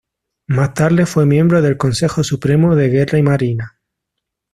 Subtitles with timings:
[0.47, 3.77] Más tarde fue miembro del Consejo Supremo de Guerra y Marina.